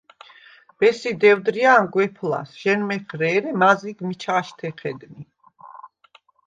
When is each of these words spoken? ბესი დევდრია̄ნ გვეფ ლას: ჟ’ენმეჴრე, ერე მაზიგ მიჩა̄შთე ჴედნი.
ბესი 0.83 1.11
დევდრია̄ნ 1.23 1.85
გვეფ 1.93 2.15
ლას: 2.29 2.49
ჟ’ენმეჴრე, 2.61 3.27
ერე 3.37 3.51
მაზიგ 3.61 3.97
მიჩა̄შთე 4.07 4.67
ჴედნი. 4.79 5.23